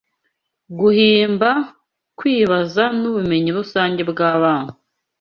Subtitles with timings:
[0.79, 1.49] guhimba,
[2.17, 4.71] kwibaza n’ubumenyi rusange bw’abana